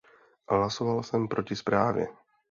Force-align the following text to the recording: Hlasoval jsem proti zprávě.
Hlasoval 0.49 1.03
jsem 1.03 1.27
proti 1.27 1.55
zprávě. 1.55 2.07